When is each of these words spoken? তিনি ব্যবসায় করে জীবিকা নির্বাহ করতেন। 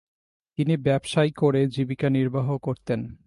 তিনি 0.57 0.77
ব্যবসায় 0.77 1.31
করে 1.31 1.67
জীবিকা 1.67 2.09
নির্বাহ 2.09 2.57
করতেন। 2.57 3.17